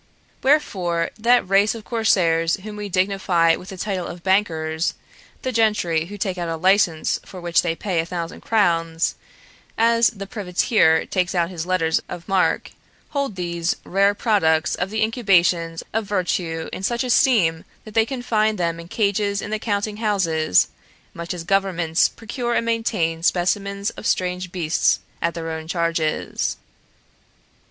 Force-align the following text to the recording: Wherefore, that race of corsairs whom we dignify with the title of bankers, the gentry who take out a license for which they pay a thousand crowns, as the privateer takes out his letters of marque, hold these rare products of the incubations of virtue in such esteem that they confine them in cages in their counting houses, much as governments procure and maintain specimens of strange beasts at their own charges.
Wherefore, 0.41 1.11
that 1.19 1.47
race 1.47 1.75
of 1.75 1.85
corsairs 1.85 2.55
whom 2.63 2.75
we 2.75 2.89
dignify 2.89 3.55
with 3.55 3.69
the 3.69 3.77
title 3.77 4.07
of 4.07 4.23
bankers, 4.23 4.95
the 5.43 5.51
gentry 5.51 6.05
who 6.05 6.17
take 6.17 6.39
out 6.39 6.49
a 6.49 6.55
license 6.57 7.19
for 7.23 7.39
which 7.39 7.61
they 7.61 7.75
pay 7.75 7.99
a 7.99 8.05
thousand 8.07 8.41
crowns, 8.41 9.13
as 9.77 10.07
the 10.09 10.25
privateer 10.25 11.05
takes 11.05 11.35
out 11.35 11.51
his 11.51 11.67
letters 11.67 12.01
of 12.09 12.27
marque, 12.27 12.71
hold 13.09 13.35
these 13.35 13.75
rare 13.83 14.15
products 14.15 14.73
of 14.73 14.89
the 14.89 15.03
incubations 15.03 15.83
of 15.93 16.05
virtue 16.07 16.67
in 16.73 16.81
such 16.81 17.03
esteem 17.03 17.63
that 17.85 17.93
they 17.93 18.07
confine 18.07 18.55
them 18.55 18.79
in 18.79 18.87
cages 18.87 19.39
in 19.39 19.51
their 19.51 19.59
counting 19.59 19.97
houses, 19.97 20.69
much 21.13 21.31
as 21.31 21.43
governments 21.43 22.09
procure 22.09 22.55
and 22.55 22.65
maintain 22.65 23.21
specimens 23.21 23.91
of 23.91 24.07
strange 24.07 24.51
beasts 24.51 24.99
at 25.21 25.35
their 25.35 25.51
own 25.51 25.67
charges. 25.67 26.57